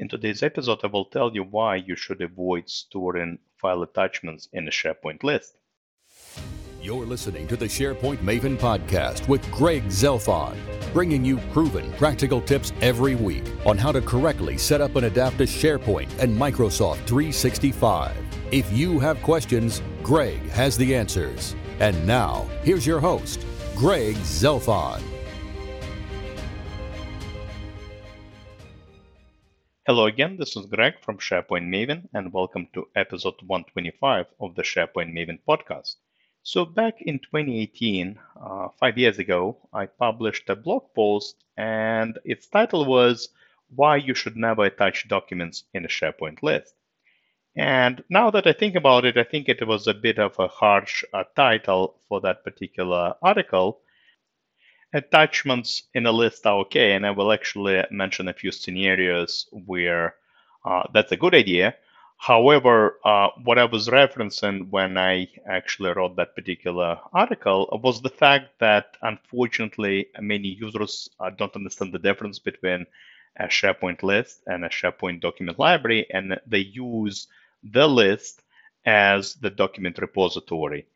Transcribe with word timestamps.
In 0.00 0.08
today's 0.08 0.42
episode, 0.42 0.80
I 0.82 0.86
will 0.86 1.04
tell 1.04 1.30
you 1.34 1.42
why 1.42 1.76
you 1.76 1.94
should 1.94 2.22
avoid 2.22 2.70
storing 2.70 3.38
file 3.58 3.82
attachments 3.82 4.48
in 4.50 4.66
a 4.66 4.70
SharePoint 4.70 5.22
list. 5.22 5.58
You're 6.80 7.04
listening 7.04 7.46
to 7.48 7.56
the 7.58 7.66
SharePoint 7.66 8.16
Maven 8.20 8.56
podcast 8.56 9.28
with 9.28 9.48
Greg 9.50 9.84
Zelfond, 9.88 10.56
bringing 10.94 11.22
you 11.22 11.36
proven 11.52 11.92
practical 11.98 12.40
tips 12.40 12.72
every 12.80 13.14
week 13.14 13.44
on 13.66 13.76
how 13.76 13.92
to 13.92 14.00
correctly 14.00 14.56
set 14.56 14.80
up 14.80 14.96
and 14.96 15.04
adapt 15.04 15.36
to 15.36 15.44
SharePoint 15.44 16.08
and 16.18 16.34
Microsoft 16.34 17.04
365. 17.04 18.16
If 18.52 18.72
you 18.72 18.98
have 19.00 19.20
questions, 19.20 19.82
Greg 20.02 20.48
has 20.48 20.78
the 20.78 20.94
answers. 20.94 21.54
And 21.78 22.06
now, 22.06 22.48
here's 22.62 22.86
your 22.86 23.00
host, 23.00 23.44
Greg 23.76 24.16
Zelfond. 24.16 25.02
Hello 29.90 30.06
again, 30.06 30.36
this 30.36 30.54
is 30.54 30.66
Greg 30.66 31.00
from 31.00 31.18
SharePoint 31.18 31.66
Maven, 31.66 32.08
and 32.14 32.32
welcome 32.32 32.68
to 32.74 32.86
episode 32.94 33.34
125 33.44 34.26
of 34.38 34.54
the 34.54 34.62
SharePoint 34.62 35.12
Maven 35.12 35.40
podcast. 35.48 35.96
So, 36.44 36.64
back 36.64 37.02
in 37.02 37.18
2018, 37.18 38.16
uh, 38.40 38.68
five 38.78 38.96
years 38.96 39.18
ago, 39.18 39.58
I 39.72 39.86
published 39.86 40.48
a 40.48 40.54
blog 40.54 40.94
post, 40.94 41.42
and 41.56 42.16
its 42.24 42.46
title 42.46 42.84
was 42.84 43.30
Why 43.74 43.96
You 43.96 44.14
Should 44.14 44.36
Never 44.36 44.66
Attach 44.66 45.08
Documents 45.08 45.64
in 45.74 45.84
a 45.84 45.88
SharePoint 45.88 46.40
List. 46.40 46.72
And 47.56 48.04
now 48.08 48.30
that 48.30 48.46
I 48.46 48.52
think 48.52 48.76
about 48.76 49.04
it, 49.04 49.18
I 49.18 49.24
think 49.24 49.48
it 49.48 49.66
was 49.66 49.88
a 49.88 49.92
bit 49.92 50.20
of 50.20 50.38
a 50.38 50.46
harsh 50.46 51.02
uh, 51.12 51.24
title 51.34 51.96
for 52.08 52.20
that 52.20 52.44
particular 52.44 53.16
article 53.22 53.80
attachments 54.92 55.84
in 55.94 56.06
a 56.06 56.12
list 56.12 56.46
are 56.46 56.58
okay, 56.60 56.92
and 56.92 57.06
I 57.06 57.10
will 57.10 57.32
actually 57.32 57.82
mention 57.90 58.28
a 58.28 58.34
few 58.34 58.50
scenarios 58.50 59.46
where 59.52 60.14
uh, 60.64 60.82
that's 60.92 61.12
a 61.12 61.16
good 61.16 61.34
idea. 61.34 61.76
However, 62.18 62.98
uh, 63.02 63.28
what 63.44 63.58
I 63.58 63.64
was 63.64 63.88
referencing 63.88 64.68
when 64.68 64.98
I 64.98 65.28
actually 65.48 65.92
wrote 65.92 66.16
that 66.16 66.34
particular 66.34 66.98
article 67.14 67.80
was 67.82 68.02
the 68.02 68.10
fact 68.10 68.58
that 68.58 68.96
unfortunately 69.00 70.08
many 70.20 70.48
users 70.48 71.08
uh, 71.18 71.30
don't 71.30 71.56
understand 71.56 71.92
the 71.92 71.98
difference 71.98 72.38
between 72.38 72.84
a 73.38 73.44
SharePoint 73.44 74.02
list 74.02 74.42
and 74.46 74.64
a 74.64 74.68
SharePoint 74.68 75.20
document 75.20 75.58
library, 75.58 76.06
and 76.12 76.38
they 76.46 76.58
use 76.58 77.28
the 77.62 77.88
list 77.88 78.42
as 78.84 79.34
the 79.36 79.50
document 79.50 79.98
repository. 79.98 80.86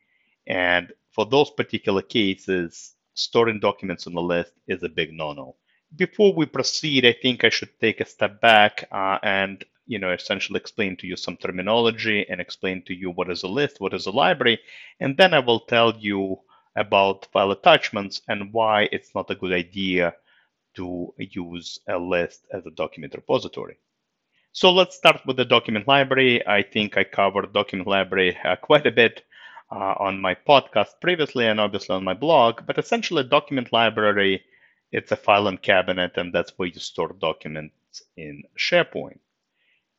And 0.46 0.92
for 1.12 1.24
those 1.24 1.50
particular 1.50 2.02
cases, 2.02 2.94
storing 3.14 3.60
documents 3.60 4.06
on 4.06 4.14
the 4.14 4.22
list 4.22 4.52
is 4.66 4.82
a 4.82 4.88
big 4.88 5.12
no-no. 5.12 5.56
Before 5.96 6.34
we 6.34 6.46
proceed, 6.46 7.06
I 7.06 7.12
think 7.12 7.44
I 7.44 7.48
should 7.50 7.78
take 7.80 8.00
a 8.00 8.06
step 8.06 8.40
back 8.40 8.88
uh, 8.92 9.18
and 9.22 9.64
you 9.86 9.98
know 9.98 10.12
essentially 10.12 10.58
explain 10.58 10.96
to 10.96 11.06
you 11.06 11.16
some 11.16 11.36
terminology 11.36 12.26
and 12.28 12.40
explain 12.40 12.82
to 12.84 12.94
you 12.94 13.10
what 13.10 13.30
is 13.30 13.42
a 13.42 13.48
list, 13.48 13.80
what 13.80 13.94
is 13.94 14.06
a 14.06 14.10
library, 14.10 14.58
and 15.00 15.16
then 15.16 15.34
I 15.34 15.40
will 15.40 15.60
tell 15.60 15.96
you 15.96 16.40
about 16.76 17.26
file 17.32 17.52
attachments 17.52 18.22
and 18.28 18.52
why 18.52 18.88
it's 18.90 19.14
not 19.14 19.30
a 19.30 19.36
good 19.36 19.52
idea 19.52 20.14
to 20.74 21.14
use 21.18 21.78
a 21.88 21.98
list 21.98 22.46
as 22.52 22.66
a 22.66 22.70
document 22.72 23.14
repository. 23.14 23.76
So 24.52 24.72
let's 24.72 24.96
start 24.96 25.20
with 25.26 25.36
the 25.36 25.44
document 25.44 25.86
library. 25.88 26.46
I 26.46 26.62
think 26.62 26.96
I 26.96 27.04
covered 27.04 27.52
document 27.52 27.88
library 27.88 28.36
uh, 28.44 28.56
quite 28.56 28.86
a 28.86 28.92
bit 28.92 29.24
uh, 29.70 29.94
on 29.98 30.20
my 30.20 30.34
podcast 30.34 31.00
previously 31.00 31.46
and 31.46 31.60
obviously 31.60 31.94
on 31.96 32.04
my 32.04 32.14
blog. 32.14 32.66
But 32.66 32.78
essentially, 32.78 33.20
a 33.22 33.24
document 33.24 33.72
library, 33.72 34.44
it's 34.92 35.12
a 35.12 35.16
file 35.16 35.48
and 35.48 35.60
cabinet, 35.62 36.12
and 36.16 36.32
that's 36.32 36.52
where 36.56 36.68
you 36.68 36.80
store 36.80 37.14
documents 37.18 38.02
in 38.16 38.42
SharePoint. 38.58 39.18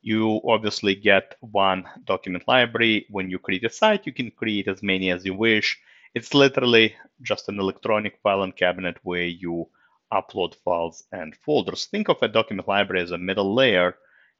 You 0.02 0.40
obviously 0.46 0.94
get 0.94 1.36
one 1.40 1.88
document 2.04 2.48
library. 2.48 3.06
When 3.10 3.30
you 3.30 3.38
create 3.38 3.64
a 3.64 3.70
site, 3.70 4.06
you 4.06 4.12
can 4.12 4.30
create 4.30 4.68
as 4.68 4.82
many 4.82 5.10
as 5.10 5.24
you 5.26 5.34
wish. 5.34 5.78
It's 6.14 6.32
literally 6.34 6.96
just 7.22 7.48
an 7.48 7.60
electronic 7.60 8.18
file 8.22 8.42
and 8.42 8.56
cabinet 8.56 8.96
where 9.02 9.26
you 9.26 9.68
upload 10.12 10.54
files 10.64 11.04
and 11.12 11.36
folders. 11.36 11.86
Think 11.86 12.08
of 12.08 12.22
a 12.22 12.28
document 12.28 12.68
library 12.68 13.02
as 13.02 13.10
a 13.10 13.18
middle 13.18 13.54
layer 13.54 13.98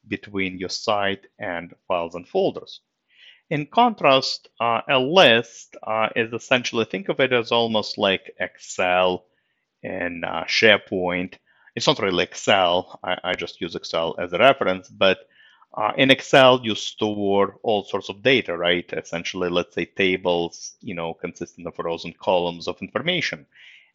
between 0.08 0.58
your 0.58 0.68
site 0.70 1.26
and 1.38 1.74
files 1.88 2.14
and 2.14 2.26
folders. 2.28 2.80
In 3.48 3.66
contrast, 3.66 4.48
uh, 4.60 4.80
a 4.88 4.98
list 4.98 5.76
uh, 5.82 6.08
is 6.16 6.32
essentially, 6.32 6.84
think 6.84 7.08
of 7.08 7.20
it 7.20 7.32
as 7.32 7.52
almost 7.52 7.96
like 7.96 8.34
Excel 8.40 9.24
in 9.82 10.24
uh, 10.24 10.44
SharePoint. 10.44 11.34
It's 11.76 11.86
not 11.86 12.00
really 12.00 12.24
Excel, 12.24 12.98
I, 13.04 13.18
I, 13.22 13.34
just 13.34 13.60
use 13.60 13.76
Excel 13.76 14.16
as 14.18 14.32
a 14.32 14.38
reference, 14.38 14.88
but 14.88 15.18
uh, 15.76 15.92
in 15.96 16.10
Excel, 16.10 16.60
you 16.64 16.74
store 16.74 17.60
all 17.62 17.84
sorts 17.84 18.08
of 18.08 18.22
data, 18.22 18.56
right? 18.56 18.90
Essentially, 18.92 19.48
let's 19.48 19.74
say 19.74 19.84
tables, 19.84 20.74
you 20.80 20.94
know, 20.94 21.14
consisting 21.14 21.66
of 21.66 21.78
rows 21.78 22.04
and 22.04 22.18
columns 22.18 22.66
of 22.66 22.80
information. 22.80 23.46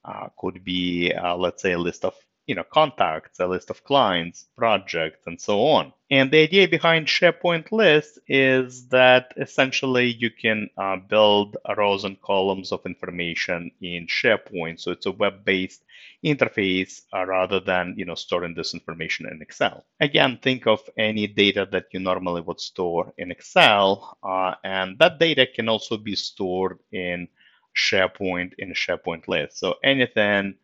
Uh, 0.06 0.30
could 0.40 0.64
be, 0.64 1.12
uh, 1.14 1.36
let's 1.36 1.62
say, 1.62 1.74
a 1.74 1.80
list 1.80 2.06
of 2.06 2.16
you 2.52 2.56
know, 2.56 2.66
contacts, 2.66 3.40
a 3.40 3.48
list 3.48 3.70
of 3.70 3.82
clients, 3.86 4.50
projects, 4.58 5.26
and 5.26 5.40
so 5.40 5.62
on. 5.68 5.94
And 6.10 6.30
the 6.30 6.40
idea 6.40 6.68
behind 6.68 7.08
SharePoint 7.08 7.72
lists 7.72 8.20
is 8.28 8.90
that 8.90 9.32
essentially 9.38 10.08
you 10.08 10.30
can 10.30 10.70
uh, 10.78 10.98
build 10.98 11.56
rows 11.78 12.04
and 12.04 12.22
columns 12.22 12.74
of 12.74 12.86
information 12.86 13.72
in 13.80 14.08
SharePoint. 14.08 14.82
So 14.82 14.92
it's 14.92 15.06
a 15.06 15.14
web-based 15.14 15.82
interface 16.26 17.04
uh, 17.14 17.26
rather 17.26 17.62
than 17.62 17.96
you 17.98 18.04
know 18.04 18.16
storing 18.16 18.54
this 18.54 18.74
information 18.74 19.28
in 19.32 19.42
Excel. 19.42 19.86
Again, 20.02 20.38
think 20.44 20.68
of 20.68 20.82
any 20.98 21.28
data 21.28 21.66
that 21.72 21.86
you 21.94 22.02
normally 22.02 22.42
would 22.42 22.60
store 22.60 23.14
in 23.18 23.32
Excel, 23.32 24.18
uh, 24.24 24.56
and 24.66 25.00
that 25.00 25.20
data 25.20 25.48
can 25.48 25.70
also 25.70 25.96
be 25.96 26.18
stored 26.18 26.80
in 26.92 27.30
SharePoint 27.74 28.52
in 28.58 28.74
SharePoint 28.74 29.30
list. 29.30 29.58
So 29.58 29.76
anything 29.86 30.56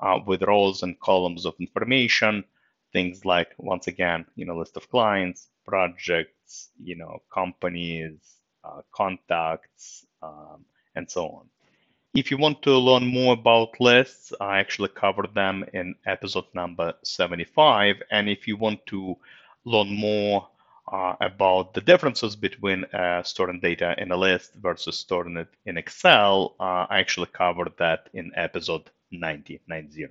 uh, 0.00 0.18
with 0.26 0.42
rows 0.42 0.82
and 0.82 0.98
columns 1.00 1.46
of 1.46 1.54
information, 1.60 2.44
things 2.92 3.24
like, 3.24 3.54
once 3.58 3.86
again, 3.86 4.24
you 4.34 4.44
know, 4.44 4.56
list 4.56 4.76
of 4.76 4.90
clients, 4.90 5.48
projects, 5.66 6.70
you 6.82 6.96
know, 6.96 7.22
companies, 7.32 8.18
uh, 8.64 8.82
contacts, 8.92 10.06
um, 10.22 10.64
and 10.94 11.10
so 11.10 11.26
on. 11.28 11.46
If 12.12 12.30
you 12.32 12.38
want 12.38 12.62
to 12.62 12.72
learn 12.72 13.06
more 13.06 13.34
about 13.34 13.80
lists, 13.80 14.32
I 14.40 14.58
actually 14.58 14.88
covered 14.88 15.32
them 15.32 15.64
in 15.72 15.94
episode 16.04 16.46
number 16.54 16.94
75. 17.04 18.02
And 18.10 18.28
if 18.28 18.48
you 18.48 18.56
want 18.56 18.84
to 18.86 19.16
learn 19.64 19.94
more 19.94 20.48
uh, 20.90 21.14
about 21.20 21.72
the 21.74 21.80
differences 21.80 22.34
between 22.34 22.84
uh, 22.86 23.22
storing 23.22 23.60
data 23.60 23.94
in 23.96 24.10
a 24.10 24.16
list 24.16 24.54
versus 24.54 24.98
storing 24.98 25.36
it 25.36 25.48
in 25.64 25.78
Excel, 25.78 26.56
uh, 26.58 26.86
I 26.90 26.98
actually 26.98 27.28
covered 27.28 27.72
that 27.78 28.08
in 28.12 28.32
episode 28.34 28.90
90, 29.10 29.60
90. 29.66 30.06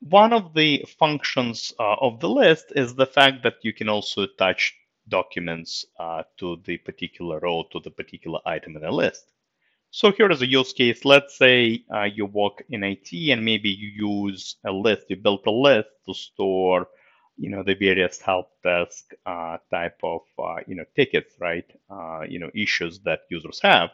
One 0.00 0.32
of 0.32 0.54
the 0.54 0.84
functions 0.98 1.72
uh, 1.78 1.96
of 2.00 2.20
the 2.20 2.28
list 2.28 2.72
is 2.76 2.94
the 2.94 3.06
fact 3.06 3.42
that 3.42 3.56
you 3.62 3.72
can 3.72 3.88
also 3.88 4.22
attach 4.22 4.74
documents 5.08 5.86
uh, 5.98 6.22
to 6.38 6.60
the 6.64 6.78
particular 6.78 7.38
row, 7.40 7.64
to 7.72 7.80
the 7.80 7.90
particular 7.90 8.40
item 8.44 8.76
in 8.76 8.84
a 8.84 8.90
list. 8.90 9.32
So 9.90 10.12
here 10.12 10.30
is 10.30 10.42
a 10.42 10.46
use 10.46 10.72
case. 10.72 11.04
Let's 11.04 11.38
say 11.38 11.84
uh, 11.94 12.02
you 12.02 12.26
work 12.26 12.64
in 12.68 12.84
IT 12.84 13.12
and 13.30 13.44
maybe 13.44 13.70
you 13.70 13.88
use 14.28 14.56
a 14.64 14.72
list, 14.72 15.06
you 15.08 15.16
built 15.16 15.46
a 15.46 15.50
list 15.50 15.88
to 16.06 16.14
store 16.14 16.88
you 17.36 17.50
know 17.50 17.62
the 17.62 17.74
various 17.74 18.20
help 18.20 18.50
desk 18.62 19.12
uh, 19.26 19.58
type 19.70 19.98
of 20.02 20.22
uh, 20.38 20.56
you 20.66 20.74
know 20.74 20.84
tickets 20.94 21.34
right 21.40 21.70
uh, 21.90 22.22
you 22.28 22.38
know 22.38 22.50
issues 22.54 22.98
that 23.00 23.20
users 23.30 23.60
have 23.62 23.90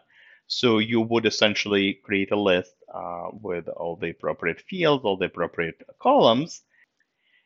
so 0.52 0.78
you 0.78 1.00
would 1.00 1.24
essentially 1.24 1.94
create 1.94 2.30
a 2.30 2.38
list 2.38 2.74
uh, 2.92 3.28
with 3.32 3.68
all 3.68 3.96
the 3.96 4.10
appropriate 4.10 4.60
fields, 4.60 5.02
all 5.02 5.16
the 5.16 5.24
appropriate 5.24 5.82
columns, 5.98 6.60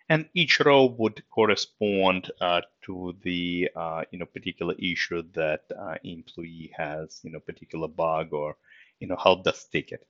and 0.09 0.29
each 0.35 0.59
row 0.59 0.87
would 0.99 1.23
correspond 1.31 2.33
uh, 2.41 2.63
to 2.85 3.17
the 3.23 3.71
uh, 3.77 4.03
you 4.11 4.19
know 4.19 4.27
particular 4.27 4.75
issue 4.81 5.23
that 5.35 5.61
uh, 5.79 5.95
employee 6.03 6.73
has, 6.77 7.21
you 7.23 7.31
know 7.31 7.39
particular 7.39 7.87
bug 7.87 8.33
or 8.33 8.57
you 8.99 9.07
know 9.07 9.17
help 9.17 9.45
desk 9.45 9.71
ticket. 9.71 10.05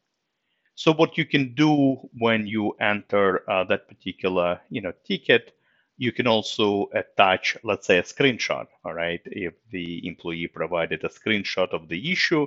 So 0.75 0.91
what 0.91 1.19
you 1.19 1.27
can 1.27 1.55
do 1.55 1.97
when 2.17 2.47
you 2.47 2.73
enter 2.81 3.49
uh, 3.51 3.65
that 3.65 3.89
particular 3.89 4.59
you 4.71 4.81
know 4.81 4.95
ticket, 5.05 5.55
you 5.99 6.13
can 6.13 6.27
also 6.27 6.89
attach, 6.95 7.59
let's 7.63 7.87
say, 7.87 7.99
a 7.99 8.03
screenshot. 8.03 8.69
All 8.87 8.95
right, 8.95 9.21
if 9.27 9.53
the 9.71 10.09
employee 10.09 10.47
provided 10.49 11.05
a 11.05 11.11
screenshot 11.11 11.75
of 11.75 11.89
the 11.89 12.11
issue, 12.11 12.47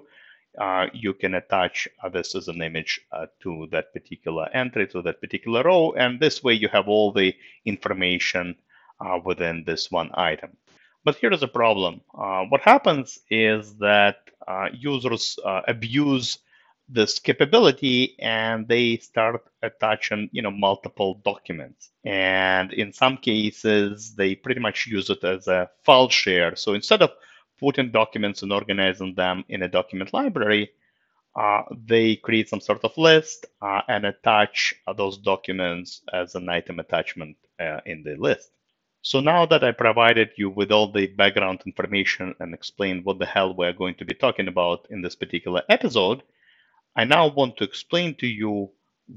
uh, 0.57 0.87
you 0.93 1.13
can 1.13 1.35
attach 1.35 1.87
uh, 2.03 2.09
this 2.09 2.35
as 2.35 2.47
an 2.47 2.61
image 2.61 3.01
uh, 3.11 3.27
to 3.41 3.67
that 3.71 3.93
particular 3.93 4.49
entry, 4.53 4.87
to 4.87 5.01
that 5.01 5.21
particular 5.21 5.63
row. 5.63 5.93
And 5.93 6.19
this 6.19 6.43
way 6.43 6.53
you 6.53 6.67
have 6.69 6.87
all 6.87 7.11
the 7.11 7.35
information 7.65 8.55
uh, 8.99 9.19
within 9.23 9.63
this 9.65 9.91
one 9.91 10.09
item. 10.13 10.57
But 11.03 11.15
here 11.15 11.31
is 11.31 11.43
a 11.43 11.47
problem. 11.47 12.01
Uh, 12.17 12.43
what 12.45 12.61
happens 12.61 13.19
is 13.29 13.75
that 13.77 14.17
uh, 14.47 14.67
users 14.73 15.37
abuse 15.67 16.39
this 16.89 17.19
capability 17.19 18.15
and 18.19 18.67
they 18.67 18.97
start 18.97 19.43
attaching 19.61 20.27
you 20.31 20.41
know 20.41 20.49
multiple 20.49 21.21
documents 21.23 21.91
and 22.03 22.73
in 22.73 22.91
some 22.91 23.15
cases 23.15 24.15
they 24.15 24.33
pretty 24.33 24.59
much 24.59 24.87
use 24.87 25.09
it 25.09 25.23
as 25.23 25.47
a 25.47 25.69
file 25.83 26.09
share 26.09 26.55
so 26.55 26.73
instead 26.73 27.03
of 27.03 27.11
putting 27.59 27.91
documents 27.91 28.43
and 28.43 28.53
organizing 28.53 29.15
them 29.15 29.43
in 29.49 29.63
a 29.63 29.67
document 29.67 30.13
library 30.13 30.69
uh, 31.35 31.63
they 31.85 32.15
create 32.17 32.49
some 32.49 32.59
sort 32.59 32.83
of 32.83 32.97
list 32.97 33.45
uh, 33.61 33.81
and 33.87 34.05
attach 34.05 34.73
uh, 34.87 34.93
those 34.93 35.17
documents 35.17 36.01
as 36.13 36.35
an 36.35 36.49
item 36.49 36.79
attachment 36.79 37.37
uh, 37.59 37.79
in 37.85 38.03
the 38.03 38.15
list. 38.15 38.51
So 39.01 39.21
now 39.21 39.45
that 39.45 39.63
I 39.63 39.71
provided 39.71 40.31
you 40.35 40.49
with 40.49 40.71
all 40.71 40.91
the 40.91 41.07
background 41.07 41.61
information 41.65 42.35
and 42.39 42.53
explained 42.53 43.05
what 43.05 43.19
the 43.19 43.25
hell 43.25 43.53
we're 43.53 43.73
going 43.73 43.95
to 43.95 44.05
be 44.05 44.13
talking 44.13 44.47
about 44.49 44.87
in 44.89 45.01
this 45.01 45.15
particular 45.15 45.61
episode, 45.69 46.23
I 46.95 47.05
now 47.05 47.27
want 47.27 47.57
to 47.57 47.63
explain 47.63 48.15
to 48.15 48.27
you 48.27 48.71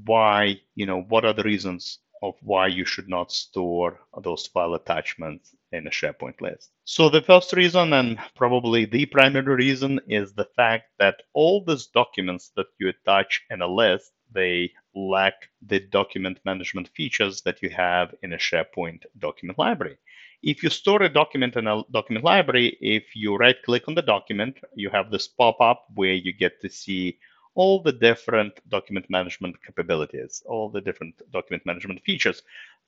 why, 0.05 0.61
you 0.75 0.85
know, 0.85 1.01
what 1.01 1.25
are 1.25 1.33
the 1.33 1.43
reasons 1.43 1.99
of 2.23 2.35
why 2.41 2.67
you 2.67 2.85
should 2.85 3.09
not 3.09 3.33
store 3.33 3.99
those 4.23 4.47
file 4.47 4.75
attachments 4.75 5.53
in 5.73 5.85
a 5.87 5.89
SharePoint 5.89 6.39
list. 6.39 6.71
So 6.85 7.09
the 7.09 7.21
first 7.21 7.51
reason, 7.51 7.91
and 7.91 8.17
probably 8.33 8.85
the 8.85 9.05
primary 9.07 9.55
reason, 9.55 9.99
is 10.07 10.33
the 10.33 10.47
fact 10.55 10.85
that 10.99 11.23
all 11.33 11.63
these 11.65 11.87
documents 11.87 12.51
that 12.55 12.67
you 12.79 12.87
attach 12.87 13.43
in 13.49 13.61
a 13.61 13.67
list, 13.67 14.13
they 14.31 14.71
lack 14.95 15.33
the 15.67 15.81
document 15.81 16.39
management 16.45 16.87
features 16.95 17.41
that 17.41 17.61
you 17.61 17.69
have 17.69 18.15
in 18.23 18.31
a 18.31 18.37
SharePoint 18.37 19.03
document 19.19 19.59
library. 19.59 19.97
If 20.41 20.63
you 20.63 20.69
store 20.69 21.03
a 21.03 21.09
document 21.09 21.57
in 21.57 21.67
a 21.67 21.83
document 21.91 22.23
library, 22.23 22.77
if 22.79 23.15
you 23.15 23.35
right 23.35 23.61
click 23.63 23.83
on 23.89 23.95
the 23.95 24.01
document, 24.01 24.57
you 24.75 24.89
have 24.89 25.11
this 25.11 25.27
pop 25.27 25.59
up 25.59 25.85
where 25.95 26.13
you 26.13 26.31
get 26.31 26.61
to 26.61 26.69
see 26.69 27.17
all 27.55 27.81
the 27.81 27.91
different 27.91 28.53
document 28.69 29.09
management 29.09 29.55
capabilities, 29.65 30.43
all 30.45 30.69
the 30.69 30.81
different 30.81 31.15
document 31.31 31.65
management 31.65 32.01
features. 32.03 32.41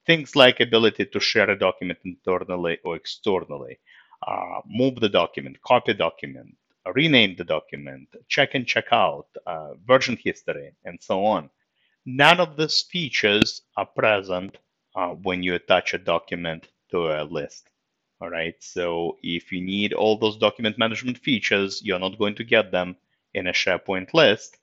Things 0.06 0.36
like 0.36 0.60
ability 0.60 1.06
to 1.06 1.20
share 1.20 1.50
a 1.50 1.58
document 1.58 2.00
internally 2.06 2.78
or 2.84 2.96
externally, 2.96 3.80
uh, 4.28 4.62
move 4.68 4.96
the 5.00 5.10
document, 5.10 5.62
copy 5.64 5.94
document, 5.94 6.56
rename 6.94 7.36
the 7.38 7.44
document, 7.44 8.08
check 8.28 8.56
in, 8.56 8.66
check 8.66 8.86
out, 8.92 9.28
uh, 9.48 9.74
version 9.88 10.18
history, 10.24 10.72
and 10.86 11.00
so 11.02 11.26
on. 11.26 11.50
None 12.06 12.40
of 12.40 12.58
these 12.58 12.84
features 12.84 13.62
are 13.78 13.86
present 13.88 14.58
uh, 14.96 15.10
when 15.10 15.44
you 15.44 15.56
attach 15.56 15.94
a 15.94 15.98
document 15.98 16.68
to 16.92 17.08
a 17.08 17.24
list. 17.24 17.70
All 18.22 18.30
right. 18.30 18.56
So 18.60 19.18
if 19.24 19.52
you 19.52 19.62
need 19.62 19.94
all 19.94 20.18
those 20.18 20.38
document 20.38 20.78
management 20.78 21.18
features, 21.18 21.82
you're 21.84 22.00
not 22.00 22.18
going 22.20 22.36
to 22.36 22.44
get 22.44 22.72
them 22.72 22.96
in 23.36 23.48
a 23.48 23.54
SharePoint 23.54 24.14
list, 24.14 24.58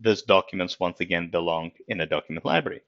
these 0.00 0.22
documents 0.22 0.80
once 0.80 1.00
again 1.00 1.30
belong 1.30 1.72
in 1.88 2.00
a 2.00 2.06
document 2.06 2.44
library. 2.46 2.82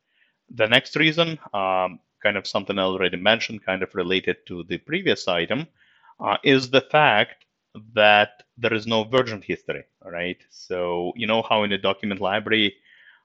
The 0.55 0.69
next 0.69 0.96
reason, 0.96 1.38
um, 1.52 2.00
kind 2.23 2.37
of 2.37 2.46
something 2.46 2.79
I 2.79 2.82
already 2.82 3.17
mentioned, 3.17 3.64
kind 3.64 3.82
of 3.82 3.94
related 3.94 4.37
to 4.49 4.64
the 4.64 4.79
previous 4.79 5.29
item, 5.29 5.67
uh, 6.20 6.37
is 6.44 6.70
the 6.70 6.82
fact 6.82 7.44
that 7.94 8.43
there 8.58 8.75
is 8.75 8.87
no 8.87 9.05
version 9.05 9.43
history, 9.43 9.84
right? 10.05 10.40
So 10.50 11.12
you 11.17 11.26
know 11.26 11.43
how 11.43 11.64
in 11.64 11.73
a 11.73 11.78
document 11.78 12.20
library, 12.20 12.76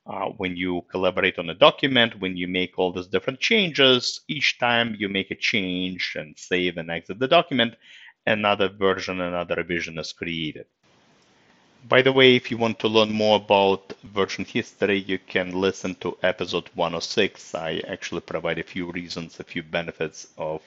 uh, 0.06 0.28
when 0.38 0.56
you 0.56 0.84
collaborate 0.90 1.38
on 1.38 1.50
a 1.50 1.54
document, 1.54 2.20
when 2.20 2.38
you 2.38 2.48
make 2.48 2.80
all 2.80 2.94
these 2.94 3.08
different 3.08 3.40
changes, 3.40 4.22
each 4.30 4.58
time 4.58 4.96
you 4.98 5.10
make 5.10 5.32
a 5.32 5.36
change 5.36 6.16
and 6.18 6.34
save 6.38 6.78
and 6.78 6.90
exit 6.90 7.20
the 7.20 7.28
document, 7.28 7.76
another 8.26 8.70
version, 8.70 9.20
another 9.22 9.56
revision 9.56 9.98
is 10.00 10.14
created. 10.14 10.66
By 11.88 12.02
the 12.02 12.12
way, 12.12 12.36
if 12.36 12.52
you 12.52 12.58
want 12.58 12.78
to 12.80 12.90
learn 12.90 13.14
more 13.14 13.38
about 13.38 13.94
version 14.04 14.44
history, 14.44 15.00
you 15.00 15.18
can 15.18 15.54
listen 15.54 15.96
to 16.02 16.18
episode 16.22 16.70
106. 16.76 17.56
I 17.56 17.82
actually 17.88 18.20
provide 18.20 18.60
a 18.60 18.64
few 18.64 18.92
reasons, 18.92 19.40
a 19.40 19.46
few 19.46 19.64
benefits 19.64 20.28
of 20.38 20.62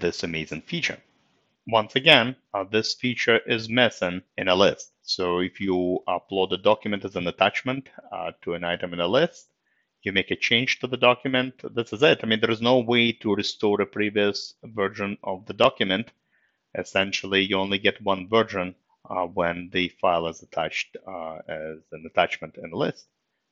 this 0.00 0.24
amazing 0.24 0.62
feature. 0.62 0.98
Once 1.68 1.94
again, 1.94 2.34
uh, 2.52 2.64
this 2.64 2.94
feature 2.94 3.38
is 3.46 3.68
missing 3.68 4.22
in 4.36 4.48
a 4.48 4.56
list. 4.56 4.92
So 5.02 5.38
if 5.38 5.60
you 5.60 6.02
upload 6.08 6.50
a 6.52 6.58
document 6.58 7.04
as 7.04 7.14
an 7.14 7.28
attachment 7.28 7.88
uh, 8.10 8.32
to 8.42 8.54
an 8.54 8.64
item 8.64 8.92
in 8.92 9.00
a 9.00 9.06
list, 9.06 9.48
you 10.02 10.12
make 10.12 10.32
a 10.32 10.36
change 10.36 10.80
to 10.80 10.88
the 10.88 10.96
document, 10.96 11.54
this 11.74 11.92
is 11.92 12.02
it. 12.02 12.20
I 12.22 12.26
mean, 12.26 12.40
there 12.40 12.50
is 12.50 12.60
no 12.60 12.80
way 12.80 13.12
to 13.12 13.34
restore 13.34 13.80
a 13.80 13.86
previous 13.86 14.54
version 14.64 15.18
of 15.22 15.46
the 15.46 15.54
document. 15.54 16.10
Essentially, 16.74 17.42
you 17.42 17.56
only 17.58 17.78
get 17.78 18.02
one 18.02 18.28
version 18.28 18.74
uh, 19.08 19.26
when 19.26 19.70
the 19.72 19.88
file 20.00 20.26
is 20.28 20.42
attached 20.42 20.96
uh, 21.06 21.38
as 21.48 21.78
an 21.92 22.04
attachment 22.06 22.56
in 22.56 22.72
a 22.72 22.76
list. 22.76 23.06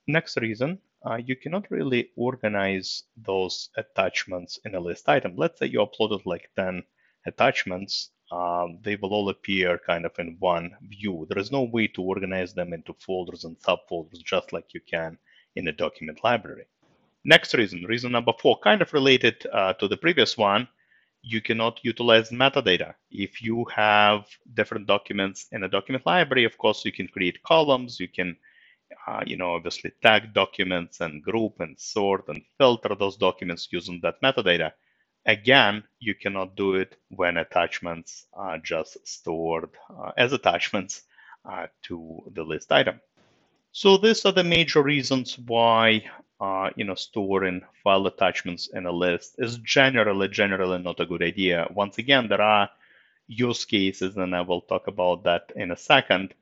Next 0.07 0.37
reason, 0.37 0.79
uh, 1.05 1.17
you 1.17 1.37
cannot 1.37 1.71
really 1.71 2.11
organize 2.17 3.05
those 3.17 3.71
attachments 3.77 4.59
in 4.65 4.75
a 4.75 4.81
list 4.81 5.09
item. 5.09 5.35
Let's 5.37 5.59
say 5.59 5.67
you 5.67 5.81
uploaded 5.81 6.27
like 6.27 6.51
10 6.57 6.83
attachments, 7.27 8.11
um, 8.33 8.79
they 8.83 8.97
will 8.97 9.13
all 9.13 9.29
appear 9.29 9.79
kind 9.79 10.05
of 10.05 10.13
in 10.19 10.37
one 10.41 10.73
view. 10.83 11.27
There 11.29 11.39
is 11.39 11.53
no 11.53 11.63
way 11.63 11.87
to 11.89 12.03
organize 12.03 12.55
them 12.55 12.73
into 12.73 12.95
folders 12.95 13.45
and 13.45 13.59
subfolders 13.61 14.23
just 14.25 14.53
like 14.53 14.75
you 14.75 14.81
can 14.81 15.19
in 15.55 15.69
a 15.69 15.73
document 15.73 16.23
library. 16.25 16.67
Next 17.25 17.55
reason, 17.55 17.85
reason 17.85 18.13
number 18.13 18.33
four, 18.41 18.59
kind 18.59 18.83
of 18.83 18.93
related 18.93 19.47
uh, 19.53 19.73
to 19.75 19.89
the 19.89 19.97
previous 19.97 20.37
one, 20.37 20.69
you 21.29 21.41
cannot 21.41 21.81
utilize 21.83 22.31
metadata. 22.31 22.95
If 23.11 23.43
you 23.43 23.65
have 23.75 24.27
different 24.55 24.87
documents 24.87 25.49
in 25.51 25.65
a 25.65 25.69
document 25.69 26.07
library, 26.07 26.45
of 26.45 26.57
course, 26.57 26.85
you 26.85 26.93
can 26.93 27.09
create 27.09 27.43
columns. 27.43 27.99
You 27.99 28.07
can, 28.07 28.37
uh, 29.09 29.25
you 29.27 29.37
know, 29.37 29.55
obviously 29.55 29.91
tag 30.05 30.33
documents 30.33 31.01
and 31.01 31.25
group 31.25 31.55
and 31.59 31.77
sort 31.81 32.29
and 32.29 32.43
filter 32.59 32.95
those 32.95 33.17
documents 33.17 33.67
using 33.73 33.99
that 34.05 34.23
metadata. 34.23 34.71
Again, 35.27 35.83
you 35.99 36.15
cannot 36.15 36.55
do 36.55 36.77
it 36.77 36.97
when 37.09 37.39
attachments 37.39 38.27
are 38.33 38.59
just 38.59 38.97
stored 39.05 39.71
uh, 39.91 40.13
as 40.17 40.33
attachments 40.33 41.03
uh, 41.45 41.67
to 41.83 42.21
the 42.35 42.45
list 42.45 42.71
item. 42.71 43.01
So 43.73 43.97
these 43.97 44.25
are 44.25 44.33
the 44.33 44.45
major 44.45 44.81
reasons 44.81 45.37
why 45.41 46.05
uh, 46.41 46.71
you 46.77 46.85
know, 46.85 46.95
storing 46.95 47.63
file 47.83 48.07
attachments 48.07 48.69
in 48.69 48.87
a 48.87 48.93
list 48.93 49.37
is 49.39 49.59
generally, 49.59 50.29
generally 50.29 50.79
not 50.79 51.01
a 51.01 51.07
good 51.07 51.23
idea. 51.23 51.67
Once 51.75 51.99
again, 51.99 52.29
there 52.29 52.43
are 52.43 52.71
use 53.29 53.65
cases, 53.65 54.17
and 54.17 54.35
I 54.37 54.43
will 54.43 54.63
talk 54.63 54.87
about 54.89 55.25
that 55.25 55.53
in 55.57 55.71
a 55.71 55.77
second. 55.77 56.35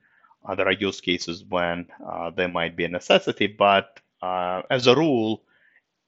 Uh, 0.45 0.55
there 0.55 0.69
are 0.69 0.73
use 0.73 1.01
cases 1.01 1.45
when 1.45 1.89
uh, 2.07 2.31
there 2.31 2.49
might 2.49 2.77
be 2.77 2.85
a 2.85 2.89
necessity, 2.89 3.47
but 3.49 4.01
uh, 4.23 4.63
as 4.71 4.87
a 4.87 4.95
rule, 4.97 5.43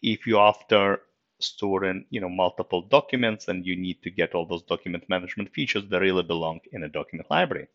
if 0.02 0.26
you 0.26 0.38
after 0.38 1.02
storing 1.40 2.06
you 2.10 2.20
know 2.20 2.28
multiple 2.30 2.82
documents 2.82 3.48
and 3.48 3.66
you 3.66 3.76
need 3.76 4.02
to 4.02 4.10
get 4.10 4.34
all 4.34 4.46
those 4.46 4.62
document 4.62 5.04
management 5.08 5.52
features, 5.54 5.84
they 5.88 5.98
really 5.98 6.22
belong 6.22 6.60
in 6.72 6.82
a 6.84 6.88
document 6.88 7.30
library. 7.30 7.68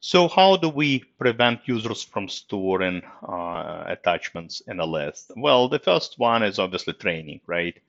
So 0.00 0.28
how 0.28 0.56
do 0.56 0.68
we 0.68 0.98
prevent 0.98 1.66
users 1.66 2.02
from 2.02 2.28
storing 2.28 3.02
uh, 3.22 3.84
attachments 3.86 4.60
in 4.66 4.78
a 4.78 4.84
list? 4.84 5.30
Well, 5.36 5.68
the 5.68 5.78
first 5.78 6.18
one 6.18 6.42
is 6.42 6.58
obviously 6.58 6.92
training, 6.92 7.40
right? 7.46 7.80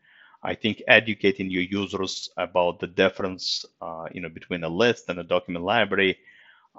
I 0.42 0.56
think 0.56 0.82
educating 0.88 1.50
your 1.50 1.64
users 1.64 2.30
about 2.38 2.80
the 2.80 2.88
difference, 2.88 3.66
uh, 3.82 4.08
you 4.14 4.22
know, 4.22 4.30
between 4.30 4.64
a 4.64 4.70
list 4.70 5.10
and 5.10 5.20
a 5.20 5.24
document 5.24 5.66
library 5.66 6.18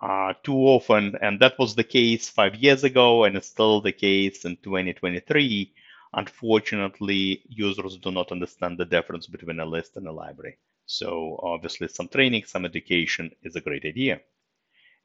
uh, 0.03 0.35
too 0.45 0.57
often, 0.57 1.17
and 1.23 1.41
that 1.41 1.59
was 1.59 1.75
the 1.75 1.85
case 1.85 2.29
five 2.29 2.55
years 2.57 2.85
ago, 2.85 3.25
and 3.25 3.37
it's 3.37 3.49
still 3.49 3.81
the 3.81 3.93
case 3.93 4.45
in 4.45 4.57
2023. 4.59 5.73
Unfortunately, 6.15 7.43
users 7.49 7.99
do 7.99 8.11
not 8.11 8.33
understand 8.33 8.79
the 8.79 8.85
difference 8.87 9.27
between 9.27 9.61
a 9.61 9.67
list 9.67 9.97
and 9.97 10.07
a 10.09 10.13
library. 10.13 10.59
So 10.87 11.41
obviously, 11.43 11.89
some 11.89 12.09
training, 12.09 12.45
some 12.47 12.65
education 12.65 13.33
is 13.43 13.57
a 13.57 13.61
great 13.63 13.85
idea. 13.85 14.21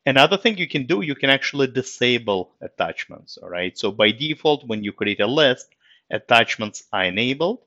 Another 0.07 0.37
thing 0.37 0.57
you 0.57 0.69
can 0.69 0.85
do, 0.85 1.01
you 1.01 1.15
can 1.15 1.29
actually 1.29 1.67
disable 1.67 2.55
attachments, 2.61 3.37
all 3.37 3.49
right? 3.49 3.77
So 3.77 3.91
by 3.91 4.11
default, 4.11 4.65
when 4.65 4.81
you 4.81 4.93
create 4.93 5.19
a 5.19 5.27
list, 5.27 5.67
attachments 6.09 6.85
are 6.93 7.03
enabled. 7.03 7.59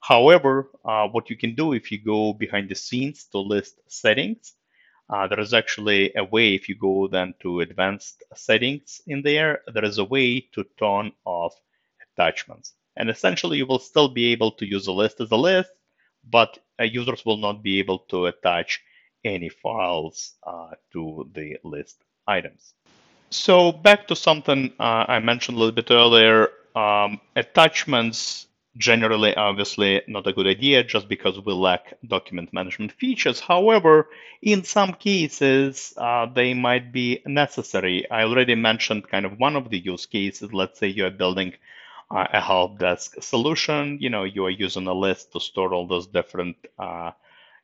However, 0.00 0.70
uh, 0.84 1.06
what 1.06 1.30
you 1.30 1.36
can 1.36 1.54
do 1.54 1.72
if 1.72 1.92
you 1.92 1.98
go 1.98 2.32
behind 2.32 2.68
the 2.68 2.74
scenes 2.74 3.26
to 3.26 3.38
list 3.38 3.80
settings, 3.86 4.54
uh, 5.08 5.28
there 5.28 5.38
is 5.38 5.54
actually 5.54 6.12
a 6.16 6.24
way, 6.24 6.54
if 6.56 6.68
you 6.68 6.74
go 6.74 7.06
then 7.06 7.32
to 7.42 7.60
advanced 7.60 8.24
settings 8.34 9.00
in 9.06 9.22
there, 9.22 9.60
there 9.72 9.84
is 9.84 9.98
a 9.98 10.04
way 10.04 10.40
to 10.54 10.66
turn 10.76 11.12
off 11.24 11.54
attachments. 12.16 12.72
And 12.96 13.08
essentially, 13.08 13.58
you 13.58 13.66
will 13.66 13.78
still 13.78 14.08
be 14.08 14.32
able 14.32 14.50
to 14.58 14.66
use 14.66 14.88
a 14.88 14.92
list 14.92 15.20
as 15.20 15.30
a 15.30 15.36
list, 15.36 15.70
but 16.28 16.58
uh, 16.80 16.84
users 16.84 17.24
will 17.24 17.36
not 17.36 17.62
be 17.62 17.78
able 17.78 18.00
to 18.10 18.26
attach 18.26 18.82
any 19.24 19.48
files 19.48 20.34
uh, 20.46 20.70
to 20.92 21.28
the 21.34 21.56
list 21.64 22.02
items. 22.26 22.74
So 23.30 23.72
back 23.72 24.06
to 24.08 24.16
something 24.16 24.72
uh, 24.78 25.06
I 25.08 25.18
mentioned 25.18 25.56
a 25.56 25.60
little 25.60 25.74
bit 25.74 25.90
earlier, 25.90 26.50
um, 26.76 27.20
attachments 27.36 28.46
generally, 28.76 29.34
obviously, 29.36 30.02
not 30.08 30.26
a 30.26 30.32
good 30.32 30.46
idea 30.46 30.82
just 30.82 31.08
because 31.08 31.38
we 31.40 31.52
lack 31.52 31.94
document 32.06 32.52
management 32.52 32.92
features. 32.92 33.40
However, 33.40 34.08
in 34.42 34.64
some 34.64 34.94
cases, 34.94 35.94
uh, 35.96 36.26
they 36.26 36.54
might 36.54 36.92
be 36.92 37.22
necessary. 37.26 38.08
I 38.10 38.24
already 38.24 38.54
mentioned 38.54 39.08
kind 39.08 39.26
of 39.26 39.38
one 39.38 39.56
of 39.56 39.70
the 39.70 39.78
use 39.78 40.06
cases. 40.06 40.52
Let's 40.52 40.78
say 40.78 40.88
you're 40.88 41.10
building 41.10 41.54
uh, 42.10 42.26
a 42.32 42.40
help 42.40 42.78
desk 42.78 43.14
solution. 43.22 43.98
You 44.00 44.10
know, 44.10 44.24
you 44.24 44.44
are 44.46 44.50
using 44.50 44.86
a 44.86 44.94
list 44.94 45.32
to 45.32 45.40
store 45.40 45.72
all 45.72 45.86
those 45.86 46.06
different, 46.08 46.56
uh, 46.78 47.12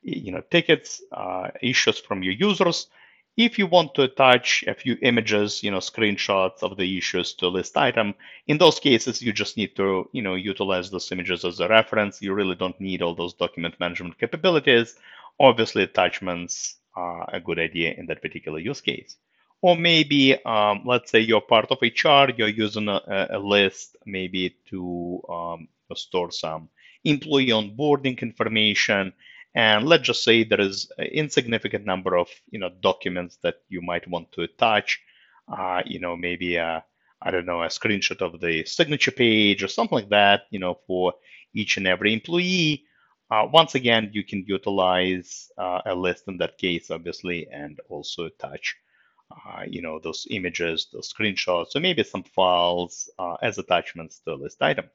you 0.02 0.32
know, 0.32 0.42
tickets, 0.50 1.02
uh, 1.12 1.48
issues 1.62 1.98
from 1.98 2.22
your 2.22 2.34
users. 2.34 2.88
If 3.36 3.58
you 3.58 3.66
want 3.66 3.94
to 3.94 4.02
attach 4.02 4.64
a 4.66 4.74
few 4.74 4.98
images, 5.02 5.62
you 5.62 5.70
know, 5.70 5.78
screenshots 5.78 6.62
of 6.62 6.76
the 6.76 6.98
issues 6.98 7.32
to 7.34 7.48
list 7.48 7.76
item, 7.76 8.14
in 8.46 8.58
those 8.58 8.80
cases, 8.80 9.22
you 9.22 9.32
just 9.32 9.56
need 9.56 9.76
to, 9.76 10.08
you 10.12 10.22
know, 10.22 10.34
utilize 10.34 10.90
those 10.90 11.10
images 11.12 11.44
as 11.44 11.60
a 11.60 11.68
reference. 11.68 12.20
You 12.20 12.34
really 12.34 12.56
don't 12.56 12.80
need 12.80 13.02
all 13.02 13.14
those 13.14 13.34
document 13.34 13.78
management 13.80 14.18
capabilities. 14.18 14.96
Obviously, 15.38 15.84
attachments 15.84 16.76
are 16.94 17.28
a 17.32 17.40
good 17.40 17.58
idea 17.58 17.94
in 17.96 18.06
that 18.06 18.20
particular 18.20 18.58
use 18.58 18.80
case. 18.80 19.16
Or 19.62 19.76
maybe, 19.76 20.42
um, 20.44 20.82
let's 20.86 21.10
say 21.10 21.20
you're 21.20 21.40
part 21.40 21.70
of 21.70 21.78
HR, 21.82 22.32
you're 22.36 22.48
using 22.48 22.88
a, 22.88 23.28
a 23.30 23.38
list 23.38 23.96
maybe 24.06 24.56
to 24.70 25.22
um, 25.28 25.68
store 25.94 26.30
some 26.30 26.68
employee 27.04 27.48
onboarding 27.48 28.20
information 28.20 29.12
and 29.54 29.86
let's 29.86 30.04
just 30.04 30.24
say 30.24 30.44
there 30.44 30.60
is 30.60 30.90
an 30.98 31.06
insignificant 31.06 31.84
number 31.84 32.16
of 32.16 32.28
you 32.50 32.58
know 32.58 32.70
documents 32.80 33.38
that 33.42 33.56
you 33.68 33.82
might 33.82 34.08
want 34.08 34.30
to 34.32 34.42
attach. 34.42 35.00
Uh, 35.48 35.82
you 35.84 35.98
know, 35.98 36.16
maybe 36.16 36.56
a, 36.56 36.84
I 37.22 37.30
don't 37.30 37.46
know, 37.46 37.62
a 37.62 37.66
screenshot 37.66 38.20
of 38.22 38.40
the 38.40 38.64
signature 38.64 39.10
page 39.10 39.62
or 39.64 39.68
something 39.68 39.96
like 39.96 40.10
that, 40.10 40.42
you 40.50 40.60
know, 40.60 40.78
for 40.86 41.14
each 41.54 41.76
and 41.76 41.86
every 41.86 42.12
employee. 42.12 42.84
Uh, 43.30 43.48
once 43.52 43.74
again, 43.74 44.10
you 44.12 44.24
can 44.24 44.44
utilize 44.46 45.50
uh, 45.58 45.80
a 45.86 45.94
list 45.94 46.28
in 46.28 46.36
that 46.38 46.58
case, 46.58 46.90
obviously, 46.90 47.48
and 47.52 47.80
also 47.88 48.26
attach, 48.26 48.76
uh, 49.30 49.62
you 49.66 49.82
know, 49.82 49.98
those 49.98 50.26
images, 50.30 50.88
those 50.92 51.12
screenshots, 51.12 51.74
or 51.74 51.80
maybe 51.80 52.02
some 52.04 52.22
files 52.22 53.10
uh, 53.18 53.36
as 53.42 53.58
attachments 53.58 54.20
to 54.20 54.32
a 54.32 54.34
list 54.34 54.62
item. 54.62 54.88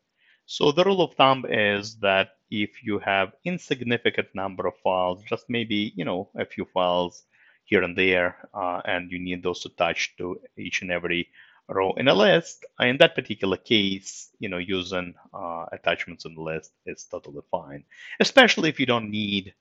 So 0.45 0.71
the 0.71 0.83
rule 0.83 1.01
of 1.01 1.13
thumb 1.15 1.45
is 1.47 1.97
that 1.99 2.29
if 2.51 2.83
you 2.83 2.99
have 2.99 3.33
insignificant 3.43 4.27
number 4.33 4.67
of 4.67 4.77
files, 4.83 5.23
just 5.23 5.45
maybe 5.49 5.93
you 5.95 6.05
know 6.05 6.29
a 6.35 6.45
few 6.45 6.65
files 6.65 7.23
here 7.65 7.83
and 7.83 7.97
there, 7.97 8.47
uh, 8.53 8.81
and 8.85 9.11
you 9.11 9.19
need 9.19 9.43
those 9.43 9.65
attached 9.65 10.17
to 10.19 10.39
each 10.57 10.81
and 10.81 10.91
every 10.91 11.29
row 11.67 11.93
in 11.93 12.07
a 12.07 12.13
list, 12.13 12.65
in 12.79 12.97
that 12.97 13.15
particular 13.15 13.57
case, 13.57 14.29
you 14.39 14.49
know, 14.49 14.57
using 14.59 15.15
uh, 15.33 15.65
attachments 15.71 16.25
in 16.25 16.35
the 16.35 16.41
list 16.41 16.71
is 16.85 17.05
totally 17.05 17.41
fine, 17.49 17.83
especially 18.19 18.69
if 18.69 18.79
you 18.79 18.85
don't 18.85 19.09
need 19.09 19.53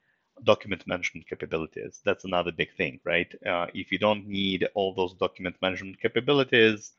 document 0.42 0.86
management 0.86 1.28
capabilities. 1.28 2.00
That's 2.04 2.24
another 2.24 2.52
big 2.52 2.74
thing, 2.76 3.00
right? 3.04 3.32
Uh, 3.46 3.66
if 3.72 3.90
you 3.92 3.98
don't 3.98 4.26
need 4.26 4.68
all 4.74 4.94
those 4.94 5.14
document 5.14 5.56
management 5.62 6.00
capabilities, 6.00 6.92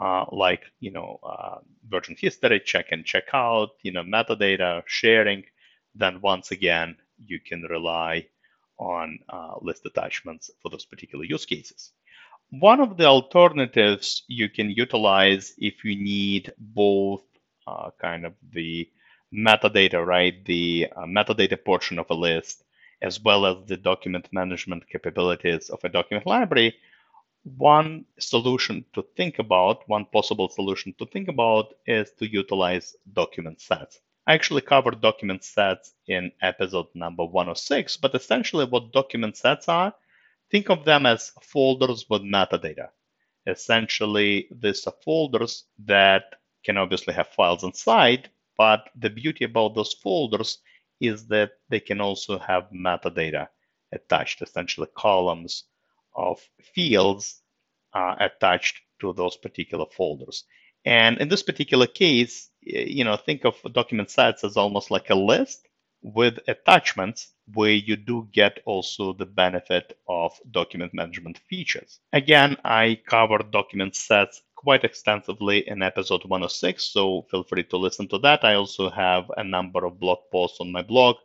uh, 0.00 0.26
like 0.32 0.64
you 0.80 0.90
know 0.90 1.18
uh, 1.22 1.58
version 1.88 2.16
history, 2.18 2.60
check 2.60 2.86
in, 2.92 3.04
check 3.04 3.24
out, 3.32 3.70
you 3.82 3.92
know 3.92 4.02
metadata 4.02 4.82
sharing, 4.86 5.44
then 5.94 6.20
once 6.20 6.50
again 6.50 6.96
you 7.18 7.38
can 7.40 7.62
rely 7.62 8.26
on 8.78 9.18
uh, 9.28 9.54
list 9.60 9.86
attachments 9.86 10.50
for 10.60 10.70
those 10.70 10.84
particular 10.84 11.24
use 11.24 11.46
cases. 11.46 11.92
One 12.50 12.80
of 12.80 12.96
the 12.96 13.06
alternatives 13.06 14.22
you 14.28 14.48
can 14.48 14.70
utilize 14.70 15.54
if 15.58 15.84
you 15.84 15.96
need 15.96 16.52
both 16.58 17.22
uh, 17.66 17.90
kind 18.00 18.26
of 18.26 18.34
the 18.52 18.88
metadata, 19.32 20.04
right, 20.04 20.44
the 20.44 20.88
uh, 20.96 21.04
metadata 21.04 21.62
portion 21.64 21.98
of 21.98 22.06
a 22.10 22.14
list, 22.14 22.64
as 23.02 23.20
well 23.20 23.46
as 23.46 23.56
the 23.66 23.76
document 23.76 24.28
management 24.32 24.88
capabilities 24.88 25.70
of 25.70 25.80
a 25.84 25.88
document 25.88 26.26
library 26.26 26.74
one 27.44 28.06
solution 28.18 28.84
to 28.94 29.02
think 29.16 29.38
about, 29.38 29.86
one 29.86 30.06
possible 30.06 30.48
solution 30.48 30.94
to 30.98 31.06
think 31.06 31.28
about 31.28 31.74
is 31.86 32.10
to 32.18 32.26
utilize 32.26 32.96
document 33.12 33.60
sets. 33.60 34.00
I 34.26 34.32
actually 34.32 34.62
covered 34.62 35.02
document 35.02 35.44
sets 35.44 35.92
in 36.08 36.32
episode 36.40 36.86
number 36.94 37.24
106, 37.24 37.98
but 37.98 38.14
essentially 38.14 38.64
what 38.64 38.92
document 38.92 39.36
sets 39.36 39.68
are, 39.68 39.94
think 40.50 40.70
of 40.70 40.86
them 40.86 41.04
as 41.04 41.32
folders 41.42 42.06
with 42.08 42.22
metadata. 42.22 42.88
Essentially, 43.46 44.48
these 44.50 44.86
are 44.86 44.94
folders 45.04 45.64
that 45.84 46.24
can 46.64 46.78
obviously 46.78 47.12
have 47.12 47.28
files 47.28 47.62
inside, 47.62 48.30
but 48.56 48.88
the 48.96 49.10
beauty 49.10 49.44
about 49.44 49.74
those 49.74 49.92
folders 49.92 50.58
is 50.98 51.26
that 51.26 51.50
they 51.68 51.80
can 51.80 52.00
also 52.00 52.38
have 52.38 52.70
metadata 52.70 53.48
attached, 53.92 54.40
essentially 54.40 54.88
columns 54.96 55.64
of 56.14 56.40
fields 56.74 57.42
uh, 57.92 58.14
attached 58.20 58.80
to 59.00 59.12
those 59.12 59.36
particular 59.36 59.86
folders. 59.96 60.44
And 60.84 61.18
in 61.18 61.28
this 61.28 61.42
particular 61.42 61.86
case, 61.86 62.50
you 62.60 63.04
know, 63.04 63.16
think 63.16 63.44
of 63.44 63.56
document 63.72 64.10
sets 64.10 64.44
as 64.44 64.56
almost 64.56 64.90
like 64.90 65.10
a 65.10 65.14
list 65.14 65.68
with 66.02 66.38
attachments 66.48 67.32
where 67.54 67.72
you 67.72 67.96
do 67.96 68.28
get 68.32 68.60
also 68.66 69.14
the 69.14 69.26
benefit 69.26 69.98
of 70.06 70.38
document 70.50 70.92
management 70.92 71.38
features. 71.48 72.00
Again, 72.12 72.56
I 72.64 73.00
covered 73.06 73.50
document 73.50 73.96
sets 73.96 74.42
quite 74.54 74.84
extensively 74.84 75.66
in 75.66 75.82
episode 75.82 76.24
106, 76.24 76.84
so 76.84 77.22
feel 77.30 77.44
free 77.44 77.64
to 77.64 77.78
listen 77.78 78.06
to 78.08 78.18
that. 78.18 78.44
I 78.44 78.54
also 78.54 78.90
have 78.90 79.30
a 79.36 79.44
number 79.44 79.86
of 79.86 79.98
blog 79.98 80.18
posts 80.30 80.58
on 80.60 80.72
my 80.72 80.82
blog 80.82 81.16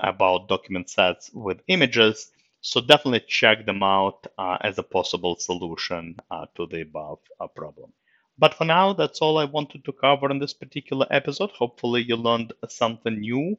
about 0.00 0.48
document 0.48 0.90
sets 0.90 1.30
with 1.32 1.60
images 1.68 2.32
so 2.64 2.80
definitely 2.80 3.22
check 3.28 3.66
them 3.66 3.82
out 3.82 4.26
uh, 4.38 4.56
as 4.62 4.78
a 4.78 4.82
possible 4.82 5.36
solution 5.36 6.16
uh, 6.30 6.46
to 6.56 6.66
the 6.66 6.80
above 6.80 7.18
uh, 7.38 7.46
problem. 7.46 7.92
But 8.38 8.54
for 8.54 8.64
now, 8.64 8.94
that's 8.94 9.20
all 9.20 9.36
I 9.36 9.44
wanted 9.44 9.84
to 9.84 9.92
cover 9.92 10.30
in 10.30 10.38
this 10.38 10.54
particular 10.54 11.06
episode. 11.10 11.50
Hopefully, 11.50 12.02
you 12.02 12.16
learned 12.16 12.54
something 12.70 13.20
new. 13.20 13.58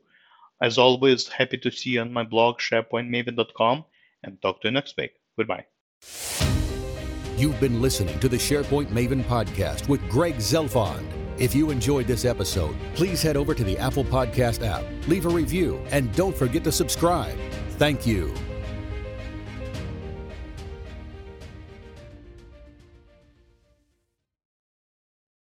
As 0.60 0.80
always, 0.80 1.28
happy 1.28 1.58
to 1.60 1.72
see 1.72 1.92
you 1.92 2.02
on 2.02 2.14
my 2.14 2.24
blog, 2.24 2.58
sharepointmaven.com, 2.58 3.86
and 4.24 4.42
talk 4.42 4.62
to 4.62 4.70
you 4.70 4.72
next 4.72 4.98
week. 4.98 5.12
Goodbye. 5.38 5.66
You've 7.38 7.60
been 7.60 7.84
listening 7.84 8.20
to 8.22 8.28
the 8.28 8.38
SharePoint 8.38 8.88
Maven 8.88 9.24
podcast 9.26 9.88
with 9.88 10.02
Greg 10.10 10.38
Zelfond. 10.38 11.06
If 11.38 11.54
you 11.54 11.70
enjoyed 11.70 12.08
this 12.08 12.26
episode, 12.26 12.76
please 12.96 13.22
head 13.22 13.38
over 13.38 13.54
to 13.54 13.64
the 13.64 13.78
Apple 13.78 14.06
Podcast 14.06 14.66
app, 14.66 14.84
leave 15.08 15.28
a 15.28 15.30
review, 15.30 15.86
and 15.92 16.12
don't 16.16 16.36
forget 16.36 16.64
to 16.64 16.72
subscribe. 16.72 17.38
Thank 17.78 18.08
you. 18.08 18.34